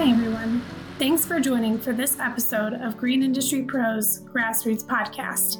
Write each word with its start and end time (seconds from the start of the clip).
Hi, 0.00 0.12
everyone. 0.12 0.62
Thanks 0.98 1.26
for 1.26 1.40
joining 1.40 1.78
for 1.78 1.92
this 1.92 2.18
episode 2.18 2.72
of 2.72 2.96
Green 2.96 3.22
Industry 3.22 3.64
Pros 3.64 4.22
Grassroots 4.22 4.82
Podcast. 4.82 5.58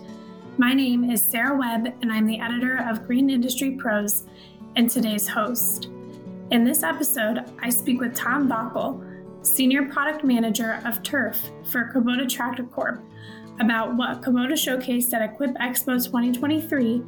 My 0.57 0.73
name 0.73 1.11
is 1.11 1.21
Sarah 1.21 1.55
Webb, 1.59 1.93
and 2.01 2.11
I'm 2.11 2.25
the 2.25 2.41
editor 2.41 2.79
of 2.89 3.07
Green 3.07 3.29
Industry 3.29 3.73
Pros 3.73 4.25
and 4.77 4.89
today's 4.89 5.29
host. 5.29 5.91
In 6.53 6.65
this 6.65 6.83
episode, 6.83 7.53
I 7.63 7.69
speak 7.69 8.01
with 8.01 8.15
Tom 8.15 8.49
Vachal, 8.49 9.05
Senior 9.47 9.91
Product 9.91 10.25
Manager 10.25 10.81
of 10.87 11.03
Turf 11.03 11.51
for 11.71 11.93
Kubota 11.95 12.27
Tractor 12.27 12.65
Corp, 12.65 13.03
about 13.61 13.95
what 13.95 14.23
Kubota 14.23 14.53
showcased 14.53 15.13
at 15.13 15.21
Equip 15.21 15.55
Expo 15.57 16.03
2023 16.03 17.03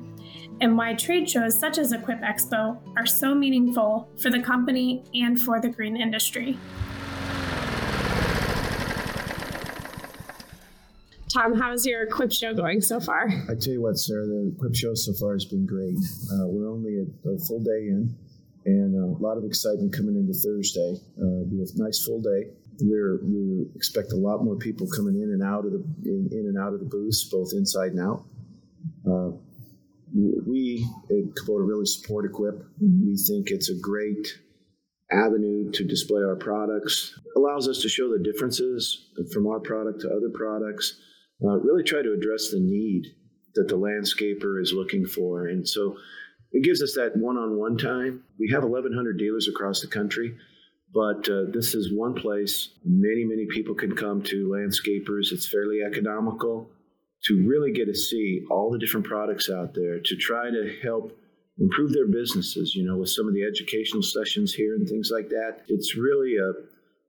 and 0.60 0.76
why 0.76 0.92
trade 0.92 1.30
shows 1.30 1.58
such 1.58 1.78
as 1.78 1.92
Equip 1.92 2.20
Expo 2.20 2.78
are 2.94 3.06
so 3.06 3.34
meaningful 3.34 4.10
for 4.20 4.28
the 4.28 4.42
company 4.42 5.02
and 5.14 5.40
for 5.40 5.62
the 5.62 5.70
green 5.70 5.96
industry. 5.96 6.58
Tom, 11.32 11.54
how's 11.54 11.86
your 11.86 12.02
Equip 12.02 12.30
show 12.30 12.52
going 12.52 12.80
so 12.82 13.00
far? 13.00 13.26
I 13.48 13.54
tell 13.54 13.72
you 13.72 13.80
what, 13.80 13.96
Sarah, 13.96 14.26
the 14.26 14.52
Equip 14.54 14.74
show 14.74 14.94
so 14.94 15.14
far 15.14 15.32
has 15.32 15.46
been 15.46 15.64
great. 15.64 15.96
Uh, 15.96 16.46
we're 16.48 16.70
only 16.70 16.98
a, 16.98 17.28
a, 17.28 17.38
full 17.38 17.60
day 17.60 17.88
in, 17.88 18.14
and 18.66 18.94
a 18.94 19.06
lot 19.22 19.38
of 19.38 19.44
excitement 19.44 19.94
coming 19.94 20.16
into 20.16 20.34
Thursday. 20.34 20.96
Uh, 21.16 21.48
be 21.48 21.62
a 21.62 21.82
nice 21.82 22.04
full 22.04 22.20
day. 22.20 22.50
We're, 22.82 23.18
we 23.24 23.66
expect 23.74 24.12
a 24.12 24.16
lot 24.16 24.44
more 24.44 24.56
people 24.56 24.86
coming 24.94 25.22
in 25.22 25.30
and 25.30 25.42
out 25.42 25.64
of 25.64 25.72
the 25.72 25.82
in, 26.04 26.28
in 26.32 26.46
and 26.48 26.58
out 26.58 26.74
of 26.74 26.80
the 26.80 26.86
booths, 26.86 27.24
both 27.24 27.52
inside 27.54 27.92
and 27.92 28.00
out. 28.00 28.24
Uh, 29.08 29.30
we 30.14 30.86
at 31.08 31.34
Kubota 31.34 31.66
really 31.66 31.86
support 31.86 32.26
Equip. 32.26 32.56
Mm-hmm. 32.56 33.06
We 33.06 33.16
think 33.16 33.50
it's 33.50 33.70
a 33.70 33.74
great 33.80 34.26
avenue 35.10 35.70
to 35.72 35.84
display 35.84 36.20
our 36.20 36.36
products. 36.36 37.18
Allows 37.36 37.68
us 37.68 37.78
to 37.82 37.88
show 37.88 38.10
the 38.10 38.22
differences 38.22 39.08
from 39.32 39.46
our 39.46 39.60
product 39.60 40.02
to 40.02 40.08
other 40.08 40.28
products. 40.34 41.00
Uh, 41.44 41.58
really 41.58 41.82
try 41.82 42.02
to 42.02 42.12
address 42.12 42.50
the 42.50 42.60
need 42.60 43.14
that 43.54 43.68
the 43.68 43.78
landscaper 43.78 44.60
is 44.60 44.72
looking 44.72 45.04
for, 45.04 45.46
and 45.46 45.68
so 45.68 45.96
it 46.52 46.62
gives 46.62 46.82
us 46.82 46.94
that 46.94 47.16
one-on-one 47.16 47.78
time. 47.78 48.22
We 48.38 48.50
have 48.52 48.62
1,100 48.62 49.18
dealers 49.18 49.48
across 49.48 49.80
the 49.80 49.88
country. 49.88 50.36
But 50.94 51.26
uh, 51.28 51.44
this 51.50 51.74
is 51.74 51.92
one 51.92 52.14
place 52.14 52.70
many, 52.84 53.24
many 53.24 53.46
people 53.46 53.74
can 53.74 53.96
come 53.96 54.22
to 54.24 54.48
landscapers. 54.48 55.32
It's 55.32 55.48
fairly 55.48 55.80
economical 55.80 56.68
to 57.24 57.46
really 57.48 57.72
get 57.72 57.86
to 57.86 57.94
see 57.94 58.42
all 58.50 58.70
the 58.70 58.78
different 58.78 59.06
products 59.06 59.48
out 59.48 59.74
there 59.74 60.00
to 60.00 60.16
try 60.16 60.50
to 60.50 60.76
help 60.82 61.16
improve 61.58 61.92
their 61.92 62.08
businesses, 62.08 62.74
you 62.74 62.84
know, 62.84 62.96
with 62.96 63.08
some 63.08 63.28
of 63.28 63.34
the 63.34 63.44
educational 63.44 64.02
sessions 64.02 64.52
here 64.52 64.74
and 64.74 64.88
things 64.88 65.10
like 65.12 65.28
that. 65.28 65.60
It's 65.68 65.96
really 65.96 66.36
a 66.36 66.52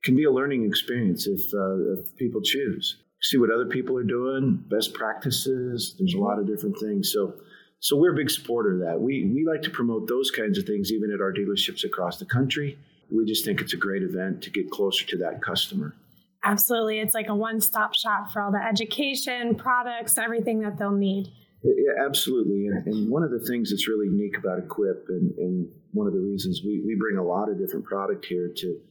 can 0.04 0.16
be 0.18 0.26
a 0.26 0.32
learning 0.32 0.66
experience 0.66 1.28
if, 1.28 1.42
uh, 1.54 1.94
if 1.94 2.16
people 2.18 2.42
choose. 2.42 3.03
See 3.24 3.38
what 3.38 3.50
other 3.52 3.66
people 3.66 3.98
are 3.98 4.04
doing, 4.04 4.64
best 4.68 4.94
practices. 4.94 5.96
There's 5.98 6.14
a 6.14 6.20
lot 6.20 6.40
of 6.40 6.46
different 6.46 6.78
things. 6.80 7.12
So, 7.12 7.36
so 7.80 7.96
we're 7.96 8.14
a 8.14 8.16
big 8.16 8.30
supporter 8.30 8.74
of 8.74 8.80
that. 8.82 9.00
We 9.00 9.32
we 9.34 9.46
like 9.46 9.62
to 9.64 9.70
promote 9.70 10.08
those 10.08 10.30
kinds 10.30 10.58
of 10.58 10.66
things 10.66 10.92
even 10.92 11.12
at 11.12 11.22
our 11.22 11.34
dealerships 11.34 11.84
across 11.84 12.18
the 12.18 12.26
country. 12.26 12.78
We 13.10 13.26
just 13.26 13.46
think 13.46 13.62
it's 13.62 13.74
a 13.74 13.78
great 13.78 14.04
event 14.04 14.42
to 14.44 14.50
get 14.50 14.70
closer 14.70 15.06
to 15.08 15.18
that 15.18 15.42
customer. 15.42 15.96
Absolutely. 16.44 17.00
It's 17.00 17.14
like 17.14 17.30
a 17.30 17.36
one 17.36 17.62
stop 17.62 17.96
shop 17.96 18.32
for 18.32 18.42
all 18.42 18.52
the 18.52 18.62
education, 18.62 19.56
products, 19.56 20.18
everything 20.18 20.60
that 20.62 20.78
they'll 20.78 20.92
need. 20.92 21.32
Yeah, 21.64 22.06
absolutely. 22.06 22.68
And, 22.68 22.86
and, 22.88 23.10
one 23.10 23.24
of 23.24 23.32
the 23.32 23.40
things 23.40 23.70
that's 23.70 23.88
really 23.88 24.08
unique 24.08 24.38
about 24.38 24.60
Equip, 24.60 25.06
and, 25.08 25.32
and, 25.38 25.70
one 25.94 26.08
of 26.08 26.14
the 26.14 26.20
reasons 26.20 26.62
we, 26.66 26.82
we 26.84 26.96
bring 26.96 27.18
a 27.18 27.24
lot 27.24 27.50
of 27.50 27.60
different 27.60 27.86
product 27.86 28.26
here 28.26 28.50
to 28.58 28.82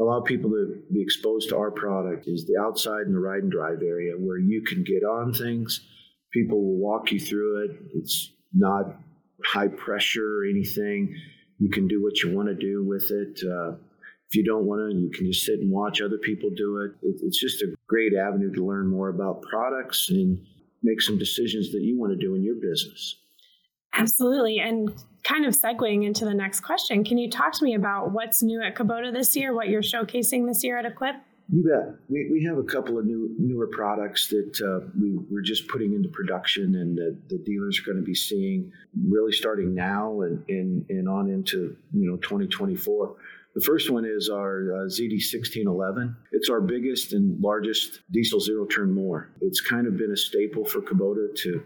allow 0.00 0.20
people 0.20 0.50
to 0.50 0.80
be 0.92 1.02
exposed 1.02 1.48
to 1.48 1.56
our 1.56 1.70
product, 1.70 2.28
is 2.28 2.46
the 2.46 2.60
outside 2.60 3.06
and 3.06 3.14
the 3.14 3.20
ride 3.20 3.42
and 3.42 3.52
drive 3.52 3.82
area 3.82 4.12
where 4.16 4.38
you 4.38 4.62
can 4.62 4.84
get 4.84 5.02
on 5.04 5.32
things. 5.32 5.80
People 6.32 6.62
will 6.62 6.78
walk 6.78 7.10
you 7.10 7.18
through 7.18 7.64
it. 7.64 7.76
It's 7.94 8.32
not 8.54 8.96
high 9.44 9.68
pressure 9.68 10.40
or 10.40 10.44
anything. 10.44 11.14
You 11.58 11.70
can 11.70 11.88
do 11.88 12.02
what 12.02 12.22
you 12.22 12.34
want 12.36 12.48
to 12.48 12.54
do 12.54 12.84
with 12.84 13.10
it. 13.10 13.40
Uh, 13.44 13.76
if 14.28 14.34
you 14.34 14.44
don't 14.44 14.66
want 14.66 14.90
to, 14.90 14.96
you 14.96 15.10
can 15.10 15.26
just 15.26 15.46
sit 15.46 15.58
and 15.58 15.70
watch 15.70 16.00
other 16.02 16.18
people 16.18 16.50
do 16.54 16.78
it. 16.78 16.92
it. 17.02 17.16
It's 17.22 17.40
just 17.40 17.62
a 17.62 17.74
great 17.88 18.12
avenue 18.14 18.52
to 18.54 18.66
learn 18.66 18.86
more 18.86 19.08
about 19.08 19.42
products 19.42 20.10
and 20.10 20.38
make 20.82 21.00
some 21.00 21.18
decisions 21.18 21.72
that 21.72 21.80
you 21.80 21.98
want 21.98 22.12
to 22.12 22.18
do 22.18 22.34
in 22.34 22.42
your 22.42 22.56
business. 22.56 23.16
Absolutely. 23.94 24.58
And 24.60 24.92
kind 25.24 25.44
of 25.44 25.54
segueing 25.54 26.06
into 26.06 26.24
the 26.24 26.34
next 26.34 26.60
question, 26.60 27.04
can 27.04 27.18
you 27.18 27.30
talk 27.30 27.52
to 27.52 27.64
me 27.64 27.74
about 27.74 28.12
what's 28.12 28.42
new 28.42 28.62
at 28.62 28.74
Kubota 28.74 29.12
this 29.12 29.36
year, 29.36 29.54
what 29.54 29.68
you're 29.68 29.82
showcasing 29.82 30.46
this 30.46 30.64
year 30.64 30.78
at 30.78 30.84
Equip? 30.84 31.16
You 31.50 31.62
bet. 31.62 31.94
We, 32.08 32.28
we 32.30 32.44
have 32.44 32.58
a 32.58 32.62
couple 32.62 32.98
of 32.98 33.06
new 33.06 33.34
newer 33.38 33.68
products 33.68 34.28
that 34.28 34.60
uh, 34.60 34.86
we, 35.00 35.16
we're 35.30 35.42
just 35.42 35.66
putting 35.68 35.94
into 35.94 36.10
production 36.10 36.74
and 36.74 36.96
that 36.98 37.18
the 37.30 37.38
dealers 37.38 37.80
are 37.80 37.84
going 37.84 37.96
to 37.96 38.04
be 38.04 38.14
seeing 38.14 38.70
really 39.08 39.32
starting 39.32 39.74
now 39.74 40.20
and, 40.20 40.44
and, 40.48 40.84
and 40.90 41.08
on 41.08 41.30
into 41.30 41.74
you 41.94 42.10
know 42.10 42.16
2024. 42.18 43.16
The 43.54 43.62
first 43.62 43.90
one 43.90 44.04
is 44.04 44.28
our 44.28 44.74
uh, 44.74 44.88
ZD1611. 44.88 46.14
It's 46.32 46.50
our 46.50 46.60
biggest 46.60 47.14
and 47.14 47.42
largest 47.42 48.00
diesel 48.10 48.40
zero 48.40 48.66
turn 48.66 48.94
mower. 48.94 49.30
It's 49.40 49.62
kind 49.62 49.86
of 49.86 49.96
been 49.96 50.12
a 50.12 50.16
staple 50.16 50.66
for 50.66 50.82
Kubota 50.82 51.34
to 51.44 51.62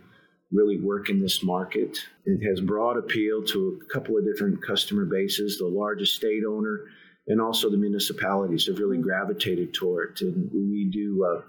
really 0.52 0.78
work 0.78 1.08
in 1.08 1.20
this 1.20 1.42
market. 1.42 1.98
It 2.26 2.46
has 2.46 2.60
broad 2.60 2.96
appeal 2.96 3.42
to 3.44 3.80
a 3.82 3.92
couple 3.92 4.16
of 4.16 4.24
different 4.24 4.62
customer 4.62 5.04
bases. 5.04 5.58
The 5.58 5.66
largest 5.66 6.14
state 6.14 6.42
owner 6.48 6.86
and 7.28 7.40
also 7.40 7.70
the 7.70 7.76
municipalities 7.76 8.66
have 8.66 8.78
really 8.78 8.98
gravitated 8.98 9.72
toward 9.72 10.20
it. 10.20 10.22
And 10.22 10.50
we 10.52 10.90
do 10.92 11.24
uh, 11.24 11.42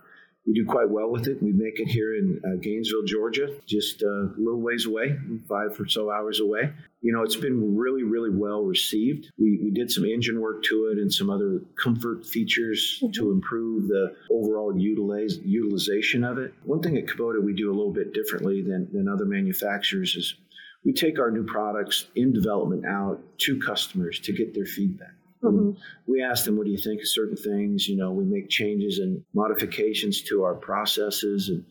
we 0.46 0.54
do 0.54 0.66
quite 0.66 0.90
well 0.90 1.10
with 1.10 1.28
it. 1.28 1.42
We 1.42 1.54
make 1.54 1.80
it 1.80 1.88
here 1.88 2.16
in 2.16 2.42
uh, 2.46 2.58
Gainesville, 2.62 3.06
Georgia, 3.06 3.48
just 3.66 4.04
uh, 4.04 4.08
a 4.08 4.36
little 4.38 4.60
ways 4.60 4.86
away, 4.86 5.18
five 5.48 5.80
or 5.80 5.88
so 5.88 6.12
hours 6.12 6.42
away. 6.42 6.74
You 7.02 7.14
know, 7.14 7.22
it's 7.22 7.38
been 7.38 7.78
really, 7.78 8.04
really 8.04 8.30
well 8.30 8.64
received. 8.64 9.32
We, 9.38 9.60
we 9.64 9.72
did 9.72 9.90
some 9.90 10.04
engine 10.04 10.42
work 10.42 10.64
to 10.64 10.92
it 10.92 10.98
and 10.98 11.14
some 11.14 11.30
other 11.30 11.62
comfort 11.82 12.26
features 12.26 13.00
mm-hmm. 13.02 13.12
to 13.12 13.32
improve 13.32 13.88
the 13.88 14.16
overall 14.32 14.78
utilize, 14.78 15.38
utilization 15.46 16.26
of 16.26 16.38
it. 16.38 16.54
One 16.64 16.82
thing 16.82 16.98
at 16.98 17.06
Kubota 17.06 17.42
we 17.42 17.54
do 17.54 17.70
a 17.70 17.76
little 17.76 17.94
bit 17.94 18.14
differently 18.14 18.62
than, 18.62 18.90
than 18.92 19.08
other 19.08 19.26
manufacturers 19.26 20.16
is 20.16 20.36
we 20.84 20.92
take 20.92 21.20
our 21.20 21.32
new 21.32 21.46
products 21.46 22.08
in 22.16 22.34
development 22.34 22.86
out 22.86 23.22
to 23.40 23.60
customers 23.60 24.20
to 24.20 24.34
get 24.34 24.54
their 24.54 24.66
feedback. 24.66 25.14
Mm-hmm. 25.44 26.12
We 26.12 26.24
ask 26.24 26.46
them, 26.46 26.58
what 26.58 26.66
do 26.66 26.72
you 26.72 26.78
think 26.78 27.02
of 27.02 27.08
certain 27.08 27.38
things? 27.38 27.88
You 27.88 27.98
know, 27.98 28.12
we 28.12 28.24
make 28.24 28.50
changes 28.50 29.00
and 29.00 29.24
modifications 29.34 30.22
to 30.24 30.44
our 30.44 30.56
processes 30.56 31.50
and, 31.50 31.64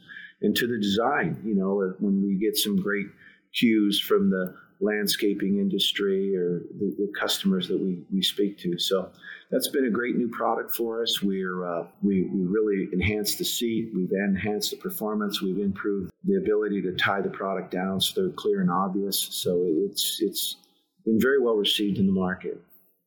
and 0.43 0.57
to 0.57 0.67
the 0.67 0.79
design. 0.79 1.41
You 1.45 1.55
know, 1.55 1.95
when 1.99 2.23
we 2.23 2.35
get 2.35 2.57
some 2.57 2.77
great 2.77 3.07
cues 3.53 4.01
from 4.01 4.31
the 4.31 4.55
landscaping 4.83 5.59
industry 5.59 6.37
or 6.37 6.63
the, 6.79 6.95
the, 6.99 7.13
customers 7.19 7.69
that 7.69 7.79
we, 7.79 8.03
we 8.13 8.21
speak 8.21 8.59
to. 8.59 8.77
So 8.79 9.11
that's 9.51 9.69
been 9.69 9.87
a 9.87 9.91
great 9.91 10.17
new 10.17 10.29
product 10.29 10.75
for 10.75 11.03
us. 11.03 11.23
We're 11.23 11.65
uh, 11.65 11.87
we, 12.03 12.25
we 12.25 12.47
really 12.47 12.89
enhanced 12.93 13.39
the 13.39 13.45
seat. 13.45 13.93
We've 13.95 14.11
enhanced 14.11 14.73
the 14.73 14.77
performance. 14.79 15.41
We've 15.41 15.59
improved 15.59 16.11
the 16.25 16.37
ability 16.37 16.83
to 16.83 16.93
tie 16.97 17.21
the 17.21 17.31
product 17.31 17.71
down 17.71 18.01
so 18.01 18.21
they're 18.21 18.31
clear 18.33 18.61
and 18.61 18.71
obvious. 18.71 19.29
So 19.31 19.65
it's 19.89 20.19
it's 20.21 20.57
been 21.05 21.21
very 21.21 21.41
well 21.41 21.55
received 21.55 21.99
in 21.99 22.07
the 22.07 22.13
market. 22.13 22.61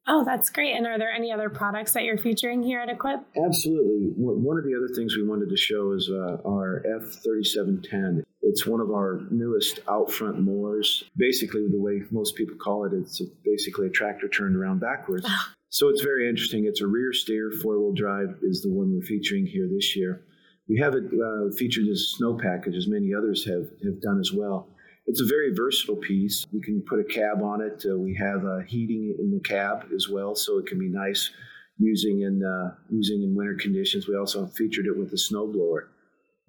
Oh, 0.07 0.23
that's 0.23 0.49
great. 0.51 0.75
And 0.75 0.85
are 0.85 0.99
there 0.99 1.11
any 1.11 1.31
other 1.31 1.49
products 1.49 1.93
that 1.93 2.03
you're 2.03 2.17
featuring 2.17 2.61
here 2.61 2.79
at 2.79 2.89
Equip? 2.89 3.21
Absolutely. 3.43 4.13
One 4.15 4.57
of 4.57 4.63
the 4.63 4.75
other 4.75 4.93
things 4.93 5.17
we 5.17 5.27
wanted 5.27 5.49
to 5.49 5.57
show 5.57 5.93
is 5.93 6.09
uh, 6.11 6.37
our 6.47 6.83
F3710. 6.87 8.21
It's 8.43 8.67
one 8.67 8.81
of 8.81 8.91
our 8.91 9.21
newest 9.31 9.79
out 9.89 10.11
front 10.11 10.39
mowers. 10.39 11.05
Basically, 11.17 11.65
the 11.67 11.81
way 11.81 12.03
most 12.11 12.35
people 12.35 12.55
call 12.55 12.85
it, 12.85 12.93
it's 12.93 13.19
basically 13.43 13.87
a 13.87 13.89
tractor 13.89 14.27
turned 14.27 14.55
around 14.55 14.79
backwards. 14.79 15.27
so 15.69 15.89
it's 15.89 16.01
very 16.01 16.29
interesting. 16.29 16.65
It's 16.65 16.81
a 16.81 16.87
rear 16.87 17.11
steer, 17.11 17.51
four 17.63 17.79
wheel 17.79 17.93
drive 17.93 18.37
is 18.43 18.61
the 18.61 18.71
one 18.71 18.93
we're 18.93 19.05
featuring 19.05 19.47
here 19.47 19.67
this 19.67 19.95
year. 19.95 20.21
We 20.69 20.77
have 20.79 20.93
it 20.93 21.05
uh, 21.05 21.55
featured 21.57 21.87
as 21.87 21.99
a 21.99 22.17
snow 22.17 22.37
package, 22.37 22.75
as 22.75 22.87
many 22.87 23.13
others 23.13 23.45
have, 23.45 23.65
have 23.83 24.01
done 24.01 24.19
as 24.19 24.31
well. 24.31 24.67
It's 25.07 25.21
a 25.21 25.25
very 25.25 25.53
versatile 25.53 25.97
piece. 25.97 26.45
You 26.51 26.61
can 26.61 26.81
put 26.81 26.99
a 26.99 27.03
cab 27.03 27.41
on 27.43 27.61
it. 27.61 27.85
Uh, 27.87 27.97
we 27.97 28.15
have 28.15 28.43
uh, 28.43 28.59
heating 28.59 29.15
in 29.19 29.31
the 29.31 29.39
cab 29.39 29.85
as 29.93 30.09
well, 30.09 30.35
so 30.35 30.57
it 30.57 30.65
can 30.65 30.79
be 30.79 30.87
nice 30.87 31.29
using 31.77 32.21
in 32.21 32.43
uh, 32.43 32.75
using 32.89 33.21
in 33.21 33.35
winter 33.35 33.55
conditions. 33.55 34.07
We 34.07 34.17
also 34.17 34.47
featured 34.47 34.87
it 34.87 34.97
with 34.97 35.11
the 35.11 35.17
snowblower. 35.17 35.87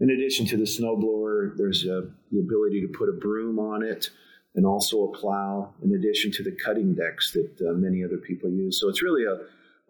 In 0.01 0.11
addition 0.11 0.47
to 0.47 0.57
the 0.57 0.65
snowblower, 0.65 1.57
there's 1.57 1.87
uh, 1.87 2.03
the 2.33 2.41
ability 2.41 2.81
to 2.81 2.89
put 2.99 3.09
a 3.09 3.13
broom 3.13 3.59
on 3.59 3.83
it 3.83 4.09
and 4.55 4.65
also 4.65 5.05
a 5.05 5.13
plow. 5.13 5.75
In 5.83 5.95
addition 5.95 6.33
to 6.33 6.43
the 6.43 6.57
cutting 6.65 6.95
decks 6.95 7.33
that 7.33 7.69
uh, 7.69 7.73
many 7.75 8.05
other 8.05 8.19
people 8.19 8.49
use, 8.49 8.81
so 8.81 8.89
it's 8.89 9.03
really 9.03 9.25
a 9.25 9.37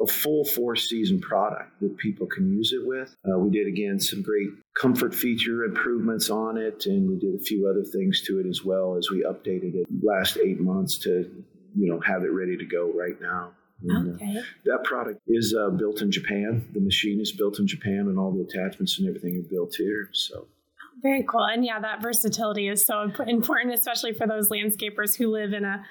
a 0.01 0.07
full 0.07 0.45
four 0.45 0.77
season 0.77 1.21
product 1.21 1.81
that 1.81 1.97
people 1.97 2.27
can 2.27 2.51
use 2.51 2.73
it 2.73 2.87
with. 2.87 3.15
Uh, 3.29 3.39
we 3.39 3.51
did 3.51 3.67
again 3.67 3.99
some 3.99 4.23
great 4.23 4.51
comfort 4.75 5.15
feature 5.15 5.65
improvements 5.65 6.31
on 6.31 6.59
it, 6.59 6.87
and 6.87 7.09
we 7.09 7.17
did 7.17 7.35
a 7.35 7.43
few 7.43 7.69
other 7.69 7.85
things 7.85 8.23
to 8.23 8.39
it 8.41 8.47
as 8.47 8.65
well 8.65 8.97
as 8.97 9.11
we 9.11 9.25
updated 9.25 9.75
it 9.75 9.87
last 10.03 10.37
eight 10.37 10.61
months 10.61 10.99
to 10.99 11.31
you 11.75 11.89
know 11.89 12.01
have 12.01 12.23
it 12.23 12.33
ready 12.33 12.57
to 12.57 12.65
go 12.65 12.93
right 12.93 13.21
now. 13.21 13.51
And, 13.83 14.15
okay. 14.15 14.39
Uh, 14.39 14.43
that 14.65 14.85
product 14.85 15.21
is 15.27 15.55
uh, 15.59 15.71
built 15.71 16.01
in 16.01 16.11
Japan. 16.11 16.67
The 16.73 16.81
machine 16.81 17.21
is 17.21 17.33
built 17.33 17.59
in 17.59 17.67
Japan, 17.67 18.07
and 18.09 18.19
all 18.19 18.33
the 18.33 18.43
attachments 18.43 18.99
and 18.99 19.09
everything 19.09 19.39
are 19.39 19.49
built 19.49 19.75
here. 19.77 20.11
So. 20.13 20.47
Very 21.03 21.25
cool. 21.25 21.45
And 21.45 21.65
yeah, 21.65 21.79
that 21.79 22.03
versatility 22.03 22.69
is 22.69 22.85
so 22.85 23.11
important, 23.27 23.75
especially 23.75 24.15
for 24.15 24.27
those 24.27 24.49
landscapers 24.49 25.17
who 25.17 25.31
live 25.31 25.53
in 25.53 25.65
a 25.65 25.85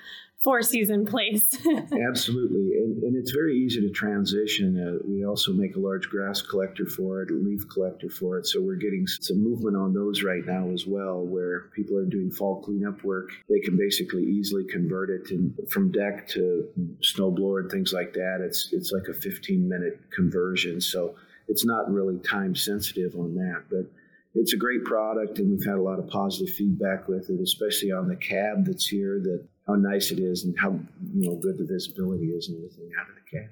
four 0.45 0.61
season 0.61 1.05
place. 1.07 1.57
Absolutely. 2.07 2.77
And, 2.77 3.01
and, 3.01 3.15
it's 3.15 3.31
very 3.31 3.57
easy 3.57 3.81
to 3.81 3.89
transition. 3.89 4.77
Uh, 4.77 4.99
we 5.03 5.25
also 5.25 5.51
make 5.51 5.75
a 5.75 5.79
large 5.79 6.07
grass 6.07 6.41
collector 6.43 6.85
for 6.85 7.23
it, 7.23 7.31
a 7.31 7.33
leaf 7.33 7.67
collector 7.67 8.09
for 8.09 8.37
it. 8.37 8.45
So 8.45 8.61
we're 8.61 8.75
getting 8.75 9.07
some 9.07 9.43
movement 9.43 9.75
on 9.75 9.93
those 9.93 10.21
right 10.21 10.45
now 10.45 10.69
as 10.69 10.85
well, 10.85 11.25
where 11.25 11.71
people 11.75 11.97
are 11.97 12.05
doing 12.05 12.29
fall 12.29 12.61
cleanup 12.61 13.03
work. 13.03 13.31
They 13.49 13.59
can 13.59 13.75
basically 13.75 14.23
easily 14.23 14.65
convert 14.65 15.09
it 15.09 15.27
from 15.71 15.91
deck 15.91 16.27
to 16.29 16.67
snowblower 17.01 17.61
and 17.61 17.71
things 17.71 17.91
like 17.91 18.13
that. 18.13 18.41
It's, 18.45 18.69
it's 18.71 18.91
like 18.91 19.07
a 19.09 19.19
15 19.19 19.67
minute 19.67 19.99
conversion. 20.11 20.79
So 20.79 21.15
it's 21.47 21.65
not 21.65 21.91
really 21.91 22.19
time 22.19 22.53
sensitive 22.55 23.15
on 23.15 23.33
that. 23.33 23.63
But 23.71 23.89
it's 24.35 24.53
a 24.53 24.57
great 24.57 24.83
product 24.83 25.39
and 25.39 25.49
we've 25.49 25.65
had 25.65 25.75
a 25.75 25.81
lot 25.81 25.97
of 25.97 26.07
positive 26.07 26.53
feedback 26.53 27.07
with 27.07 27.29
it 27.29 27.39
especially 27.41 27.91
on 27.91 28.07
the 28.07 28.15
cab 28.15 28.65
that's 28.65 28.87
here 28.87 29.19
that 29.23 29.47
how 29.67 29.75
nice 29.75 30.11
it 30.11 30.19
is 30.19 30.43
and 30.43 30.55
how 30.59 30.71
you 31.13 31.29
know 31.29 31.35
good 31.35 31.57
the 31.57 31.65
visibility 31.65 32.27
is 32.27 32.47
and 32.49 32.57
everything 32.57 32.89
out 32.99 33.09
of 33.09 33.15
the 33.15 33.37
cab. 33.37 33.49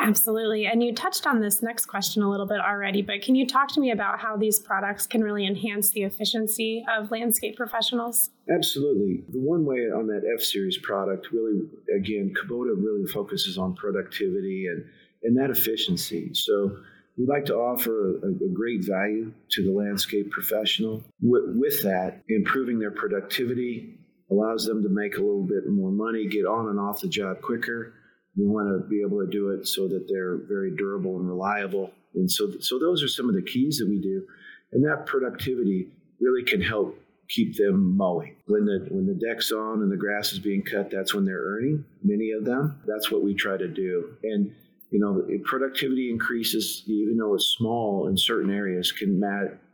Absolutely. 0.00 0.66
And 0.66 0.82
you 0.82 0.94
touched 0.94 1.26
on 1.26 1.40
this 1.40 1.62
next 1.62 1.86
question 1.86 2.22
a 2.22 2.28
little 2.28 2.46
bit 2.46 2.58
already, 2.58 3.00
but 3.00 3.22
can 3.22 3.34
you 3.34 3.46
talk 3.46 3.72
to 3.72 3.80
me 3.80 3.90
about 3.90 4.20
how 4.20 4.36
these 4.36 4.58
products 4.58 5.06
can 5.06 5.22
really 5.22 5.46
enhance 5.46 5.90
the 5.90 6.02
efficiency 6.02 6.84
of 6.94 7.10
landscape 7.10 7.56
professionals? 7.56 8.30
Absolutely. 8.54 9.24
The 9.30 9.38
one 9.38 9.64
way 9.64 9.76
on 9.76 10.06
that 10.08 10.22
F 10.36 10.42
Series 10.42 10.76
product 10.78 11.28
really, 11.32 11.60
again, 11.96 12.34
Kubota 12.34 12.74
really 12.76 13.06
focuses 13.06 13.56
on 13.56 13.76
productivity 13.76 14.66
and, 14.66 14.84
and 15.22 15.38
that 15.38 15.50
efficiency. 15.50 16.34
So 16.34 16.76
we 17.16 17.26
like 17.26 17.44
to 17.46 17.54
offer 17.54 18.16
a, 18.18 18.28
a, 18.28 18.48
great 18.52 18.84
value 18.84 19.32
to 19.50 19.62
the 19.62 19.70
landscape 19.70 20.30
professional. 20.30 21.02
With, 21.20 21.56
with 21.56 21.82
that, 21.82 22.22
improving 22.28 22.78
their 22.78 22.90
productivity, 22.90 23.98
allows 24.30 24.64
them 24.64 24.82
to 24.82 24.88
make 24.88 25.16
a 25.16 25.20
little 25.20 25.44
bit 25.44 25.68
more 25.68 25.92
money, 25.92 26.26
get 26.26 26.44
on 26.44 26.68
and 26.68 26.80
off 26.80 27.00
the 27.00 27.08
job 27.08 27.40
quicker. 27.40 27.94
We 28.36 28.46
want 28.46 28.68
to 28.68 28.88
be 28.88 29.02
able 29.02 29.24
to 29.24 29.30
do 29.30 29.50
it 29.50 29.66
so 29.66 29.86
that 29.88 30.06
they're 30.08 30.38
very 30.48 30.74
durable 30.76 31.16
and 31.16 31.28
reliable. 31.28 31.92
And 32.14 32.30
so, 32.30 32.58
so 32.60 32.78
those 32.78 33.02
are 33.02 33.08
some 33.08 33.28
of 33.28 33.34
the 33.34 33.42
keys 33.42 33.78
that 33.78 33.88
we 33.88 34.00
do. 34.00 34.26
And 34.72 34.84
that 34.84 35.06
productivity 35.06 35.88
really 36.20 36.42
can 36.42 36.60
help 36.60 36.98
keep 37.28 37.56
them 37.56 37.96
mowing. 37.96 38.36
When 38.46 38.64
the 38.64 38.86
when 38.90 39.06
the 39.06 39.14
deck's 39.14 39.50
on 39.52 39.82
and 39.82 39.90
the 39.90 39.96
grass 39.96 40.32
is 40.32 40.40
being 40.40 40.62
cut, 40.62 40.90
that's 40.90 41.14
when 41.14 41.24
they're 41.24 41.42
earning. 41.42 41.84
Many 42.02 42.32
of 42.32 42.44
them. 42.44 42.80
That's 42.86 43.10
what 43.10 43.22
we 43.22 43.34
try 43.34 43.56
to 43.56 43.68
do. 43.68 44.16
And 44.22 44.54
you 44.90 45.00
know, 45.00 45.26
productivity 45.44 46.10
increases, 46.10 46.82
even 46.86 47.16
though 47.16 47.34
it's 47.34 47.54
small 47.58 48.08
in 48.08 48.16
certain 48.16 48.50
areas, 48.50 48.92
can 48.92 49.22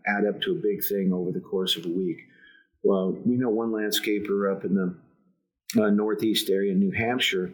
add 0.07 0.27
up 0.27 0.41
to 0.43 0.53
a 0.53 0.55
big 0.55 0.83
thing 0.89 1.13
over 1.13 1.31
the 1.31 1.41
course 1.41 1.77
of 1.77 1.85
a 1.85 1.91
week. 1.91 2.19
Well, 2.83 3.17
we 3.25 3.37
know 3.37 3.51
one 3.51 3.71
landscaper 3.71 4.51
up 4.51 4.65
in 4.65 4.75
the 4.75 5.83
uh, 5.83 5.91
northeast 5.91 6.49
area 6.51 6.73
in 6.73 6.81
New 6.81 6.93
Hampshire 6.93 7.53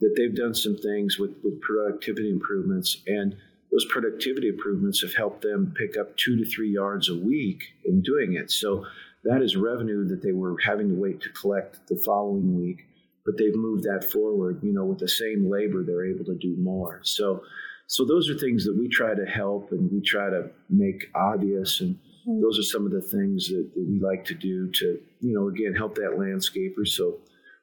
that 0.00 0.14
they've 0.16 0.34
done 0.34 0.54
some 0.54 0.76
things 0.76 1.18
with, 1.18 1.34
with 1.42 1.60
productivity 1.60 2.30
improvements, 2.30 3.02
and 3.06 3.36
those 3.70 3.84
productivity 3.86 4.48
improvements 4.48 5.02
have 5.02 5.14
helped 5.14 5.42
them 5.42 5.74
pick 5.76 5.96
up 5.98 6.16
two 6.16 6.36
to 6.36 6.44
three 6.44 6.70
yards 6.70 7.08
a 7.08 7.14
week 7.14 7.62
in 7.84 8.02
doing 8.02 8.34
it. 8.34 8.50
So 8.50 8.86
that 9.24 9.42
is 9.42 9.56
revenue 9.56 10.08
that 10.08 10.22
they 10.22 10.32
were 10.32 10.56
having 10.64 10.88
to 10.88 10.94
wait 10.94 11.20
to 11.22 11.28
collect 11.30 11.86
the 11.88 12.00
following 12.04 12.56
week, 12.58 12.86
but 13.30 13.38
they've 13.38 13.54
moved 13.54 13.84
that 13.84 14.04
forward. 14.04 14.60
You 14.62 14.72
know, 14.72 14.84
with 14.84 14.98
the 14.98 15.08
same 15.08 15.48
labor, 15.48 15.84
they're 15.84 16.06
able 16.06 16.24
to 16.24 16.34
do 16.34 16.56
more. 16.58 17.00
So, 17.04 17.42
so 17.86 18.04
those 18.04 18.28
are 18.30 18.38
things 18.38 18.64
that 18.64 18.76
we 18.76 18.88
try 18.88 19.14
to 19.14 19.24
help 19.24 19.72
and 19.72 19.90
we 19.92 20.00
try 20.00 20.30
to 20.30 20.50
make 20.68 21.06
obvious 21.14 21.80
and 21.80 21.98
Mm-hmm. 22.26 22.42
Those 22.42 22.58
are 22.58 22.62
some 22.62 22.84
of 22.84 22.92
the 22.92 23.00
things 23.00 23.48
that, 23.48 23.70
that 23.74 23.86
we 23.88 23.98
like 23.98 24.24
to 24.26 24.34
do 24.34 24.70
to, 24.72 25.00
you 25.20 25.32
know, 25.34 25.48
again, 25.48 25.74
help 25.74 25.94
that 25.96 26.16
landscaper. 26.18 26.86
So 26.86 27.18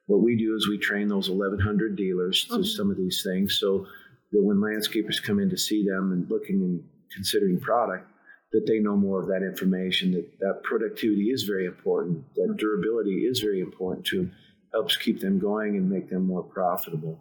what 0.08 0.22
we 0.22 0.36
do 0.36 0.56
is 0.56 0.68
we 0.68 0.78
train 0.78 1.08
those 1.08 1.30
1,100 1.30 1.96
dealers 1.96 2.46
to 2.46 2.54
mm-hmm. 2.56 2.64
some 2.64 2.90
of 2.90 2.98
these 2.98 3.24
things 3.24 3.58
so 3.60 3.86
that 4.32 4.44
when 4.44 4.58
landscapers 4.58 5.22
come 5.22 5.40
in 5.40 5.50
to 5.50 5.58
see 5.58 5.86
them 5.86 6.12
and 6.12 6.30
looking 6.30 6.62
and 6.62 6.84
considering 7.14 7.60
product, 7.60 8.10
that 8.52 8.66
they 8.66 8.80
know 8.80 8.96
more 8.96 9.22
of 9.22 9.28
that 9.28 9.44
information, 9.44 10.12
that, 10.12 10.40
that 10.40 10.64
productivity 10.64 11.30
is 11.30 11.44
very 11.44 11.66
important, 11.66 12.24
that 12.36 12.44
mm-hmm. 12.44 12.56
durability 12.56 13.26
is 13.26 13.40
very 13.40 13.60
important 13.60 14.06
to 14.08 14.30
helps 14.74 14.98
keep 14.98 15.20
them 15.20 15.40
going 15.40 15.76
and 15.78 15.90
make 15.90 16.10
them 16.10 16.26
more 16.26 16.44
profitable. 16.44 17.20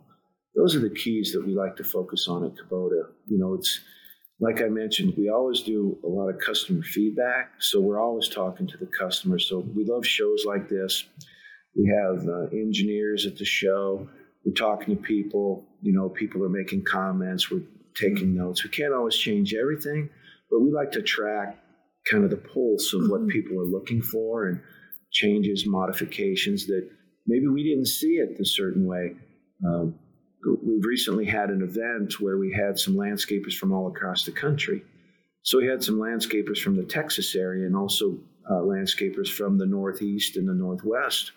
Those 0.54 0.74
are 0.74 0.80
the 0.80 0.90
keys 0.94 1.32
that 1.32 1.46
we 1.46 1.54
like 1.54 1.76
to 1.76 1.84
focus 1.84 2.26
on 2.28 2.44
at 2.44 2.52
Kubota. 2.52 3.10
You 3.26 3.38
know, 3.38 3.54
it's 3.54 3.80
like 4.40 4.60
I 4.60 4.68
mentioned, 4.68 5.14
we 5.16 5.28
always 5.28 5.62
do 5.62 5.98
a 6.04 6.08
lot 6.08 6.28
of 6.28 6.40
customer 6.40 6.82
feedback. 6.82 7.52
So 7.58 7.80
we're 7.80 8.00
always 8.00 8.28
talking 8.28 8.66
to 8.66 8.76
the 8.76 8.86
customer. 8.86 9.38
So 9.38 9.60
we 9.74 9.84
love 9.84 10.06
shows 10.06 10.44
like 10.46 10.68
this. 10.68 11.04
We 11.74 11.86
have 11.88 12.26
uh, 12.26 12.46
engineers 12.52 13.26
at 13.26 13.36
the 13.36 13.44
show. 13.44 14.08
We're 14.44 14.52
talking 14.52 14.96
to 14.96 15.02
people. 15.02 15.66
You 15.82 15.92
know, 15.92 16.08
people 16.08 16.42
are 16.44 16.48
making 16.48 16.84
comments. 16.84 17.50
We're 17.50 17.62
taking 17.94 18.34
notes. 18.34 18.62
We 18.64 18.70
can't 18.70 18.94
always 18.94 19.16
change 19.16 19.54
everything, 19.54 20.08
but 20.50 20.60
we 20.60 20.70
like 20.70 20.92
to 20.92 21.02
track 21.02 21.58
kind 22.10 22.24
of 22.24 22.30
the 22.30 22.36
pulse 22.36 22.92
of 22.92 23.08
what 23.08 23.20
mm-hmm. 23.20 23.30
people 23.30 23.60
are 23.60 23.66
looking 23.66 24.02
for 24.02 24.46
and 24.46 24.60
changes, 25.10 25.64
modifications 25.66 26.66
that 26.66 26.88
maybe 27.26 27.46
we 27.46 27.62
didn't 27.62 27.86
see 27.86 28.14
it 28.14 28.40
a 28.40 28.44
certain 28.44 28.86
way. 28.86 29.14
Um, 29.64 29.94
we've 30.64 30.84
recently 30.84 31.24
had 31.24 31.50
an 31.50 31.62
event 31.62 32.20
where 32.20 32.38
we 32.38 32.52
had 32.52 32.78
some 32.78 32.94
landscapers 32.94 33.54
from 33.54 33.72
all 33.72 33.88
across 33.88 34.24
the 34.24 34.32
country. 34.32 34.82
So 35.42 35.58
we 35.58 35.66
had 35.66 35.82
some 35.82 35.98
landscapers 35.98 36.58
from 36.58 36.76
the 36.76 36.84
Texas 36.84 37.34
area 37.34 37.66
and 37.66 37.76
also 37.76 38.18
uh, 38.50 38.54
landscapers 38.54 39.28
from 39.28 39.58
the 39.58 39.66
Northeast 39.66 40.36
and 40.36 40.48
the 40.48 40.54
Northwest. 40.54 41.32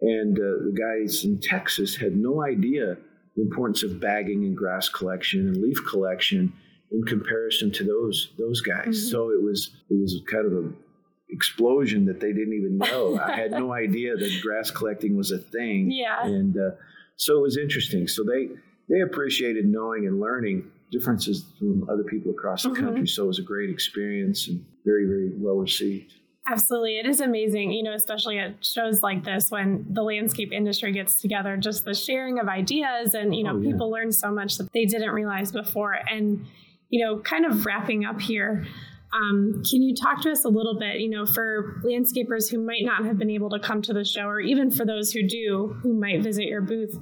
And 0.00 0.38
uh, 0.38 0.64
the 0.64 0.76
guys 0.76 1.24
in 1.24 1.40
Texas 1.40 1.96
had 1.96 2.16
no 2.16 2.42
idea 2.42 2.96
the 3.36 3.42
importance 3.42 3.82
of 3.82 4.00
bagging 4.00 4.44
and 4.44 4.56
grass 4.56 4.88
collection 4.88 5.48
and 5.48 5.56
leaf 5.58 5.78
collection 5.88 6.52
in 6.90 7.02
comparison 7.04 7.70
to 7.70 7.84
those 7.84 8.32
those 8.38 8.60
guys. 8.60 8.98
Mm-hmm. 8.98 9.10
So 9.10 9.30
it 9.30 9.42
was 9.42 9.70
it 9.88 10.00
was 10.00 10.20
kind 10.30 10.46
of 10.46 10.52
a 10.52 10.72
explosion 11.32 12.06
that 12.06 12.20
they 12.20 12.32
didn't 12.32 12.54
even 12.54 12.78
know. 12.78 13.18
I 13.18 13.36
had 13.36 13.50
no 13.50 13.72
idea 13.84 14.16
that 14.16 14.40
grass 14.42 14.70
collecting 14.70 15.16
was 15.16 15.30
a 15.30 15.38
thing. 15.38 15.90
Yeah. 15.90 16.24
And 16.24 16.56
uh, 16.56 16.76
so 17.16 17.38
it 17.38 17.42
was 17.42 17.56
interesting. 17.56 18.08
So 18.08 18.24
they 18.24 18.48
they 18.88 19.00
appreciated 19.00 19.66
knowing 19.66 20.06
and 20.06 20.20
learning 20.20 20.70
differences 20.90 21.44
from 21.58 21.88
other 21.88 22.02
people 22.02 22.32
across 22.32 22.64
the 22.64 22.70
mm-hmm. 22.70 22.84
country. 22.84 23.06
So 23.06 23.24
it 23.24 23.28
was 23.28 23.38
a 23.38 23.42
great 23.42 23.70
experience 23.70 24.48
and 24.48 24.64
very 24.84 25.06
very 25.06 25.30
well 25.36 25.56
received. 25.56 26.14
Absolutely. 26.50 26.98
It 26.98 27.06
is 27.06 27.20
amazing, 27.20 27.70
you 27.70 27.82
know, 27.82 27.92
especially 27.92 28.38
at 28.38 28.64
shows 28.64 29.02
like 29.02 29.24
this 29.24 29.50
when 29.50 29.86
the 29.88 30.02
landscape 30.02 30.52
industry 30.52 30.90
gets 30.90 31.20
together, 31.20 31.56
just 31.56 31.84
the 31.84 31.94
sharing 31.94 32.40
of 32.40 32.48
ideas 32.48 33.14
and, 33.14 33.34
you 33.34 33.44
know, 33.44 33.54
oh, 33.54 33.60
yeah. 33.60 33.70
people 33.70 33.90
learn 33.90 34.10
so 34.10 34.32
much 34.32 34.56
that 34.56 34.72
they 34.72 34.84
didn't 34.84 35.10
realize 35.10 35.52
before. 35.52 35.92
And, 35.92 36.46
you 36.88 37.04
know, 37.04 37.20
kind 37.20 37.44
of 37.44 37.66
wrapping 37.66 38.04
up 38.04 38.20
here, 38.20 38.66
um, 39.12 39.62
can 39.68 39.82
you 39.82 39.94
talk 39.94 40.22
to 40.22 40.30
us 40.30 40.44
a 40.44 40.48
little 40.48 40.78
bit, 40.78 41.00
you 41.00 41.10
know, 41.10 41.26
for 41.26 41.80
landscapers 41.84 42.50
who 42.50 42.64
might 42.64 42.82
not 42.82 43.04
have 43.04 43.18
been 43.18 43.30
able 43.30 43.50
to 43.50 43.58
come 43.58 43.82
to 43.82 43.92
the 43.92 44.04
show, 44.04 44.26
or 44.26 44.40
even 44.40 44.70
for 44.70 44.86
those 44.86 45.12
who 45.12 45.26
do, 45.26 45.76
who 45.82 45.98
might 45.98 46.22
visit 46.22 46.44
your 46.44 46.60
booth? 46.60 46.96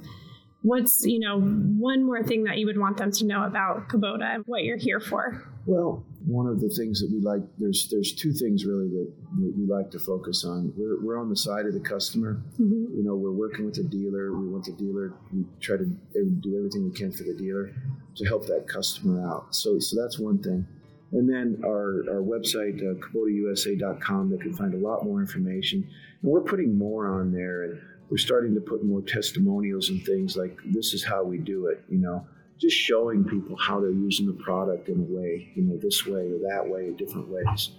What's 0.61 1.05
you 1.05 1.19
know 1.19 1.39
one 1.39 2.03
more 2.03 2.21
thing 2.23 2.43
that 2.43 2.57
you 2.57 2.65
would 2.65 2.77
want 2.77 2.97
them 2.97 3.11
to 3.11 3.25
know 3.25 3.43
about 3.43 3.87
Kubota 3.87 4.35
and 4.35 4.43
what 4.45 4.63
you're 4.63 4.77
here 4.77 4.99
for? 4.99 5.47
Well, 5.65 6.03
one 6.25 6.47
of 6.47 6.59
the 6.59 6.69
things 6.69 6.99
that 6.99 7.09
we 7.11 7.21
like 7.21 7.41
there's 7.59 7.87
there's 7.89 8.13
two 8.13 8.33
things 8.33 8.65
really 8.65 8.89
that, 8.89 9.13
that 9.39 9.53
we 9.55 9.65
like 9.65 9.89
to 9.91 9.99
focus 9.99 10.43
on. 10.43 10.73
We're, 10.75 11.01
we're 11.01 11.19
on 11.19 11.29
the 11.29 11.37
side 11.37 11.65
of 11.65 11.73
the 11.73 11.79
customer. 11.79 12.41
Mm-hmm. 12.59 12.97
You 12.97 13.03
know, 13.03 13.15
we're 13.15 13.31
working 13.31 13.65
with 13.65 13.75
the 13.75 13.83
dealer. 13.83 14.33
We 14.33 14.49
want 14.49 14.65
the 14.65 14.73
dealer. 14.73 15.13
We 15.31 15.45
try 15.61 15.77
to 15.77 15.85
do 15.85 16.57
everything 16.57 16.85
we 16.85 16.91
can 16.91 17.11
for 17.11 17.23
the 17.23 17.35
dealer 17.35 17.71
to 18.15 18.25
help 18.25 18.45
that 18.47 18.67
customer 18.67 19.25
out. 19.25 19.55
So 19.55 19.79
so 19.79 19.95
that's 20.01 20.19
one 20.19 20.39
thing. 20.39 20.67
And 21.11 21.27
then 21.27 21.61
our, 21.65 22.05
our 22.09 22.21
website, 22.21 22.79
uh, 22.79 22.93
KubotaUSA.com, 23.07 24.29
they 24.29 24.37
can 24.37 24.53
find 24.53 24.73
a 24.73 24.77
lot 24.77 25.03
more 25.03 25.19
information. 25.19 25.87
And 26.21 26.31
we're 26.31 26.41
putting 26.41 26.77
more 26.77 27.07
on 27.07 27.31
there, 27.31 27.63
and 27.63 27.81
we're 28.09 28.17
starting 28.17 28.53
to 28.55 28.61
put 28.61 28.83
more 28.83 29.01
testimonials 29.01 29.89
and 29.89 30.03
things 30.05 30.37
like 30.37 30.57
this 30.65 30.93
is 30.93 31.03
how 31.03 31.23
we 31.23 31.37
do 31.37 31.67
it, 31.67 31.83
you 31.89 31.97
know, 31.97 32.25
just 32.59 32.75
showing 32.75 33.23
people 33.23 33.55
how 33.57 33.79
they're 33.79 33.91
using 33.91 34.27
the 34.27 34.43
product 34.43 34.89
in 34.89 34.99
a 34.99 35.15
way, 35.15 35.51
you 35.55 35.63
know, 35.63 35.77
this 35.77 36.05
way 36.05 36.31
or 36.31 36.39
that 36.39 36.63
way, 36.67 36.91
different 36.91 37.27
ways. 37.29 37.71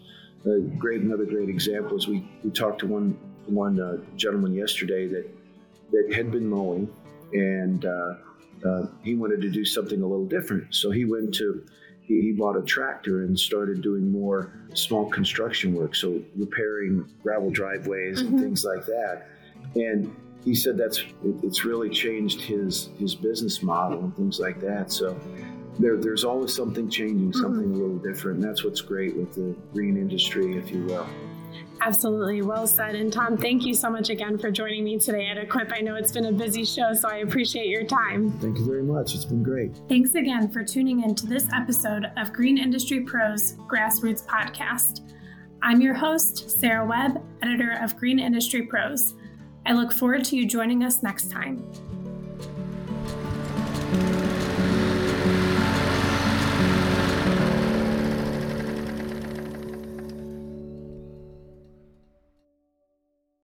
Great, 0.78 1.02
another 1.02 1.26
great 1.26 1.50
example 1.50 1.96
is 1.96 2.08
we, 2.08 2.26
we 2.42 2.50
talked 2.50 2.80
to 2.80 2.87
one 2.87 3.18
one 3.46 3.80
uh, 3.80 3.99
gentleman 4.16 4.54
yesterday 4.54 5.06
that 5.06 5.28
that 5.90 6.14
had 6.14 6.30
been 6.30 6.49
mowing, 6.49 6.88
and 7.34 7.84
uh, 7.84 8.14
uh 8.64 8.87
he 9.02 9.14
wanted 9.14 9.42
to 9.42 9.50
do 9.50 9.64
something 9.64 10.00
a 10.00 10.06
little 10.06 10.25
different. 10.25 10.75
So 10.75 10.90
he 10.90 11.04
went 11.04 11.34
to 11.34 11.62
he, 12.19 12.33
bought 12.33 12.57
a 12.57 12.62
tractor 12.62 13.25
and 13.25 13.38
started 13.38 13.83
doing 13.83 14.11
more 14.11 14.52
small 14.75 15.09
construction 15.11 15.75
work, 15.75 15.95
so 15.95 16.21
repairing 16.37 17.09
gravel 17.23 17.50
driveways 17.50 18.23
mm-hmm. 18.23 18.35
and 18.35 18.40
things 18.40 18.64
like 18.64 18.85
that. 18.87 19.29
And 19.75 20.14
he 20.45 20.55
said 20.55 20.76
that's 20.76 20.99
it, 20.99 21.37
it's 21.43 21.64
really 21.64 21.90
changed 21.90 22.40
his 22.40 22.90
his 22.99 23.14
business 23.14 23.62
model 23.62 24.00
and 24.00 24.17
things 24.17 24.40
like 24.40 24.61
that. 24.61 24.90
So 24.90 25.19
there, 25.79 25.97
there's 25.97 26.25
always 26.25 26.55
something 26.55 26.90
changing, 26.90 27.33
something 27.33 27.67
mm-hmm. 27.67 27.75
a 27.75 27.83
little 27.83 27.99
different. 27.99 28.40
And 28.40 28.49
that's 28.49 28.64
what's 28.64 28.81
great 28.81 29.17
with 29.17 29.35
the 29.35 29.57
green 29.73 29.97
industry, 29.97 30.57
if 30.57 30.71
you 30.71 30.85
will. 30.85 31.07
Absolutely. 31.82 32.42
Well 32.42 32.66
said. 32.66 32.94
And 32.94 33.12
Tom, 33.12 33.37
thank 33.37 33.64
you 33.64 33.75
so 33.75 33.88
much 33.88 34.10
again 34.10 34.37
for 34.37 34.50
joining 34.50 34.84
me 34.84 34.99
today 34.99 35.28
at 35.28 35.38
Equip. 35.38 35.72
I 35.72 35.80
know 35.80 35.94
it's 35.94 36.12
been 36.12 36.26
a 36.26 36.32
busy 36.32 36.64
show, 36.64 36.92
so 36.92 37.08
I 37.08 37.18
appreciate 37.18 37.68
your 37.68 37.84
time. 37.84 38.32
Thank 38.38 38.58
you 38.58 38.66
very 38.66 38.82
much. 38.82 39.14
It's 39.14 39.25
been 39.25 39.42
great. 39.42 39.80
Thanks 39.88 40.14
again 40.14 40.50
for 40.50 40.62
tuning 40.62 41.02
in 41.02 41.14
to 41.14 41.26
this 41.26 41.46
episode 41.54 42.06
of 42.16 42.32
Green 42.32 42.58
Industry 42.58 43.00
Pros 43.00 43.54
Grassroots 43.66 44.26
Podcast. 44.26 45.00
I'm 45.62 45.80
your 45.80 45.94
host, 45.94 46.50
Sarah 46.50 46.87
Webb, 46.87 47.22
editor 47.42 47.78
of 47.82 47.96
Green 47.96 48.18
Industry 48.18 48.62
Pros. 48.62 49.14
I 49.66 49.72
look 49.72 49.92
forward 49.92 50.25
to 50.26 50.37
you 50.37 50.46
joining 50.46 50.84
us 50.84 51.02
next 51.02 51.30
time. 51.30 51.62